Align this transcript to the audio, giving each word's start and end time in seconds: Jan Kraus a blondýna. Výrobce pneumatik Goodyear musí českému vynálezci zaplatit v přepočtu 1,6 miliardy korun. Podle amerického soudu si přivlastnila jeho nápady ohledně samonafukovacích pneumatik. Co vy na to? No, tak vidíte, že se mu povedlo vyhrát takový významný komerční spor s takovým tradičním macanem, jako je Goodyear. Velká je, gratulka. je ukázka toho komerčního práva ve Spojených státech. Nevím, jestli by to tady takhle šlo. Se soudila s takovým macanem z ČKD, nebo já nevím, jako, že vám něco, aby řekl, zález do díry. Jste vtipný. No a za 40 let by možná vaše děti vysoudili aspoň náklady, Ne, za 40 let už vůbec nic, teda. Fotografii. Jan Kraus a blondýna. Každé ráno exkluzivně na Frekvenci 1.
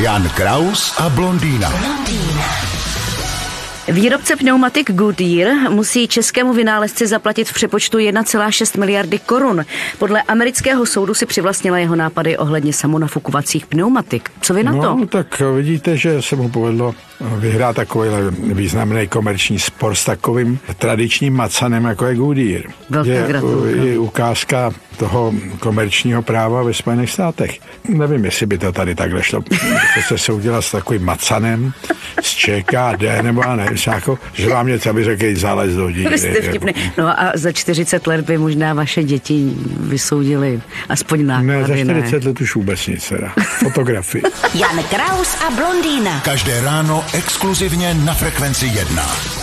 Jan 0.00 0.24
Kraus 0.32 0.96
a 0.96 1.12
blondýna. 1.12 1.68
Výrobce 3.88 4.36
pneumatik 4.36 4.92
Goodyear 4.92 5.70
musí 5.70 6.08
českému 6.08 6.52
vynálezci 6.52 7.06
zaplatit 7.06 7.48
v 7.48 7.52
přepočtu 7.52 7.98
1,6 7.98 8.80
miliardy 8.80 9.18
korun. 9.18 9.64
Podle 9.98 10.22
amerického 10.22 10.86
soudu 10.86 11.14
si 11.14 11.26
přivlastnila 11.26 11.78
jeho 11.78 11.96
nápady 11.96 12.36
ohledně 12.36 12.72
samonafukovacích 12.72 13.66
pneumatik. 13.66 14.30
Co 14.40 14.54
vy 14.54 14.64
na 14.64 14.72
to? 14.72 14.80
No, 14.80 15.06
tak 15.06 15.42
vidíte, 15.56 15.96
že 15.96 16.22
se 16.22 16.36
mu 16.36 16.48
povedlo 16.48 16.94
vyhrát 17.20 17.76
takový 17.76 18.08
významný 18.40 19.08
komerční 19.08 19.58
spor 19.58 19.94
s 19.94 20.04
takovým 20.04 20.58
tradičním 20.78 21.34
macanem, 21.34 21.84
jako 21.84 22.06
je 22.06 22.14
Goodyear. 22.14 22.62
Velká 22.90 23.10
je, 23.10 23.24
gratulka. 23.26 23.68
je 23.68 23.98
ukázka 23.98 24.70
toho 24.96 25.32
komerčního 25.58 26.22
práva 26.22 26.62
ve 26.62 26.74
Spojených 26.74 27.10
státech. 27.10 27.58
Nevím, 27.88 28.24
jestli 28.24 28.46
by 28.46 28.58
to 28.58 28.72
tady 28.72 28.94
takhle 28.94 29.22
šlo. 29.22 29.44
Se 30.08 30.18
soudila 30.18 30.62
s 30.62 30.70
takovým 30.70 31.04
macanem 31.04 31.72
z 32.22 32.30
ČKD, 32.30 33.22
nebo 33.22 33.42
já 33.42 33.56
nevím, 33.56 33.78
jako, 33.86 34.18
že 34.32 34.48
vám 34.48 34.66
něco, 34.66 34.90
aby 34.90 35.04
řekl, 35.04 35.24
zález 35.34 35.74
do 35.74 35.90
díry. 35.90 36.18
Jste 36.18 36.42
vtipný. 36.42 36.74
No 36.98 37.20
a 37.20 37.32
za 37.34 37.52
40 37.52 38.06
let 38.06 38.24
by 38.24 38.38
možná 38.38 38.74
vaše 38.74 39.02
děti 39.02 39.52
vysoudili 39.80 40.60
aspoň 40.88 41.26
náklady, 41.26 41.84
Ne, 41.84 41.84
za 41.84 41.92
40 41.92 42.24
let 42.24 42.40
už 42.40 42.54
vůbec 42.54 42.86
nic, 42.86 43.08
teda. 43.08 43.32
Fotografii. 43.58 44.22
Jan 44.54 44.82
Kraus 44.82 45.36
a 45.46 45.50
blondýna. 45.50 46.20
Každé 46.20 46.60
ráno 46.60 47.04
exkluzivně 47.12 47.94
na 47.94 48.14
Frekvenci 48.14 48.66
1. 48.66 49.41